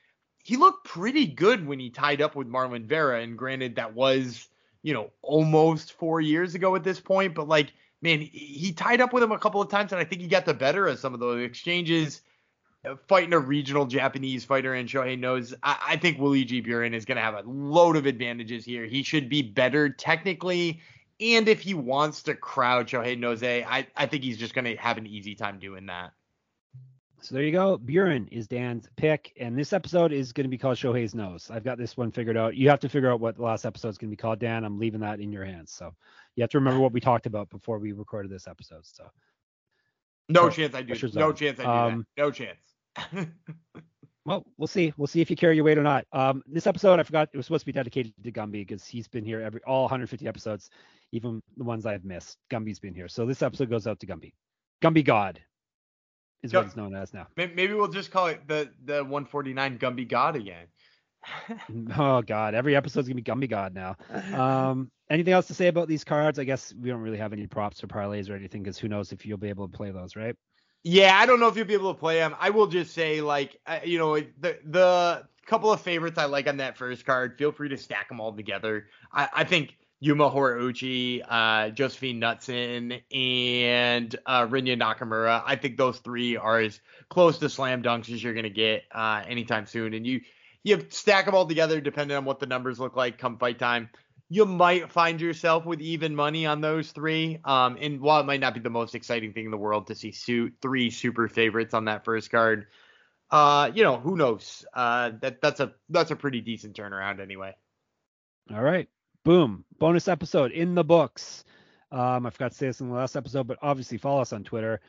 [0.44, 4.48] he looked pretty good when he tied up with Marlon Vera, and granted that was
[4.82, 7.36] you know, almost four years ago at this point.
[7.36, 10.22] But like, man, he tied up with him a couple of times, and I think
[10.22, 12.22] he got the better of some of those exchanges.
[13.08, 17.18] Fighting a regional Japanese fighter and Shohei Nose, I, I think Wuliji Buren is going
[17.18, 18.86] to have a load of advantages here.
[18.86, 20.80] He should be better technically,
[21.20, 24.78] and if he wants to crowd Shohei Nose, I, I think he's just going to
[24.78, 26.14] have an easy time doing that.
[27.22, 27.78] So there you go.
[27.78, 31.52] Buren is Dan's pick, and this episode is going to be called Shohei's Nose.
[31.52, 32.56] I've got this one figured out.
[32.56, 34.64] You have to figure out what the last episode is going to be called, Dan.
[34.64, 35.74] I'm leaving that in your hands.
[35.74, 35.94] So
[36.38, 38.86] you have to remember what we talked about before we recorded this episode.
[38.86, 39.04] So
[40.30, 40.96] No chance I do.
[41.14, 41.36] No on.
[41.36, 42.22] chance I do Um, that.
[42.22, 42.60] No chance.
[44.26, 44.94] Well, we'll see.
[44.96, 46.06] We'll see if you carry your weight or not.
[46.12, 49.08] Um, this episode, I forgot it was supposed to be dedicated to Gumby because he's
[49.08, 50.70] been here every all 150 episodes,
[51.12, 52.38] even the ones I've missed.
[52.52, 54.34] Gumby's been here, so this episode goes out to Gumby.
[54.84, 55.42] Gumby God
[56.44, 56.60] is Yep.
[56.60, 57.26] what he's known as now.
[57.38, 60.68] Maybe we'll just call it the the 149 Gumby God again.
[61.98, 63.96] Oh God, every episode's gonna be Gumby God now.
[64.34, 66.38] Um, anything else to say about these cards?
[66.38, 69.12] I guess we don't really have any props or parlays or anything because who knows
[69.12, 70.36] if you'll be able to play those, right?
[70.84, 72.36] Yeah, I don't know if you'll be able to play them.
[72.40, 76.48] I will just say, like, uh, you know, the the couple of favorites I like
[76.48, 77.38] on that first card.
[77.38, 78.88] Feel free to stack them all together.
[79.12, 85.44] I, I think Yuma Horiguchi, uh, Josephine Knutson, and uh, Rinya Nakamura.
[85.46, 89.22] I think those three are as close to slam dunks as you're gonna get uh,
[89.28, 89.94] anytime soon.
[89.94, 90.22] And you
[90.64, 93.90] you stack them all together, depending on what the numbers look like come fight time.
[94.30, 97.40] You might find yourself with even money on those three.
[97.44, 99.96] Um, and while it might not be the most exciting thing in the world to
[99.96, 100.12] see
[100.62, 102.68] three super favorites on that first card,
[103.32, 104.66] uh, you know, who knows?
[104.74, 107.56] Uh, that that's a that's a pretty decent turnaround anyway.
[108.54, 108.88] All right.
[109.24, 109.66] Boom.
[109.78, 111.44] Bonus episode in the books.
[111.92, 114.44] Um, I forgot to say this in the last episode, but obviously follow us on
[114.44, 114.80] Twitter.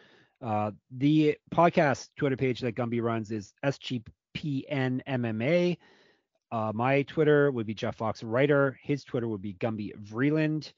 [0.43, 4.03] Uh, the podcast Twitter page that Gumby runs is SGPN
[5.07, 5.77] MMA.
[6.53, 8.79] Uh, my Twitter would be Jeff Fox Writer.
[8.83, 10.73] His Twitter would be Gumby Vreeland.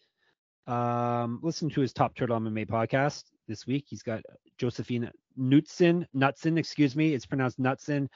[0.67, 3.87] Um, listen to his Top Turtle MMA podcast this week.
[3.89, 4.23] He's got
[4.59, 7.15] Josephine Knutson, Knutson, excuse me.
[7.15, 8.09] It's pronounced Knutson.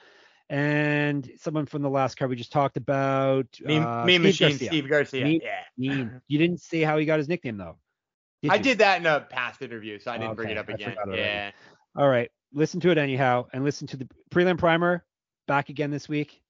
[0.49, 3.47] And someone from the last card we just talked about.
[3.61, 4.67] Meme, uh, meme Steve machine Garcia.
[4.67, 5.23] Steve Garcia.
[5.25, 5.63] Meme- yeah.
[5.77, 6.21] Meme.
[6.27, 7.77] You didn't say how he got his nickname though.
[8.49, 8.63] I you?
[8.63, 10.95] did that in a past interview, so I didn't bring it up again.
[11.11, 11.51] Yeah.
[11.95, 12.29] All right.
[12.53, 15.03] Listen to it anyhow, and listen to the prelim primer
[15.47, 16.41] back again this week.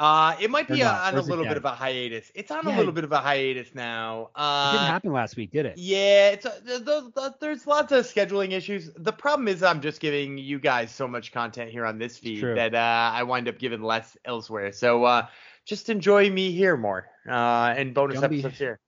[0.00, 2.32] Uh, it might be not, on a little bit of a hiatus.
[2.34, 4.30] It's on a little bit of a hiatus now.
[4.34, 5.76] It Uh, didn't happen last week, did it?
[5.76, 8.90] Yeah, it's uh, th- th- th- there's lots of scheduling issues.
[8.96, 12.42] The problem is I'm just giving you guys so much content here on this feed
[12.42, 14.72] that uh, I wind up giving less elsewhere.
[14.72, 15.26] So uh,
[15.66, 18.80] just enjoy me here more uh, and bonus Don't be- episodes here.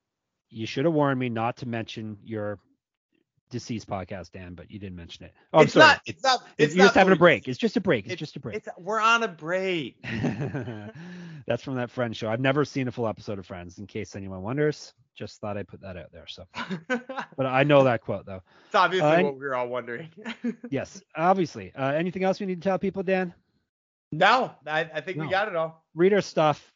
[0.48, 2.58] You should have warned me not to mention your
[3.52, 5.32] deceased podcast, Dan, but you didn't mention it.
[5.52, 5.86] Oh, I'm it's sorry.
[5.86, 6.00] not.
[6.06, 6.42] It's not.
[6.58, 7.46] It's You're not just having a break.
[7.46, 8.06] It's just a break.
[8.06, 8.56] It's, It's- just a break.
[8.56, 10.02] It's we're on a break.
[11.46, 12.28] That's from that Friends show.
[12.30, 14.94] I've never seen a full episode of Friends, in case anyone wonders.
[15.14, 16.26] Just thought I'd put that out there.
[16.26, 16.44] So,
[16.88, 18.42] but I know that quote though.
[18.66, 20.08] It's obviously Uh, what we were all wondering.
[20.70, 21.72] Yes, obviously.
[21.74, 23.34] Uh, anything else we need to tell people, Dan?
[24.10, 25.24] no, I, I think No.
[25.24, 25.84] we got it all.
[25.94, 26.71] read our stuff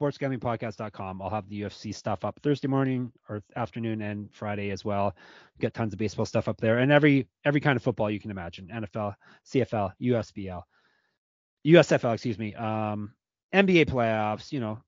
[0.00, 5.14] sportsgamblingpodcast.com i'll have the ufc stuff up thursday morning or afternoon and friday as well.
[5.60, 8.30] Get tons of baseball stuff up there and every every kind of football you can
[8.30, 9.14] imagine nfl
[9.46, 10.62] cfl usbl
[11.66, 13.12] usfl excuse me um
[13.54, 14.78] nba playoffs you know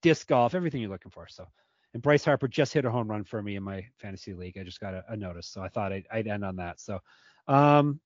[0.00, 1.26] disc golf everything you're looking for.
[1.28, 1.46] So
[1.94, 4.56] and bryce harper just hit a home run for me in my fantasy league.
[4.58, 6.80] I just got a, a notice so i thought I'd, I'd end on that.
[6.80, 7.00] So
[7.48, 8.00] um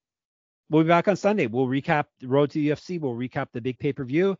[0.70, 1.46] we'll be back on sunday.
[1.46, 4.36] We'll recap the road to the ufc we'll recap the big pay-per-view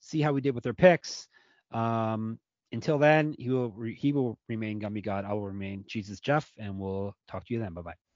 [0.00, 1.28] see how we did with our picks.
[1.72, 2.38] Um,
[2.72, 5.24] until then, he will re- he will remain Gumby God.
[5.24, 7.74] I will remain Jesus Jeff, and we'll talk to you then.
[7.74, 8.09] Bye bye.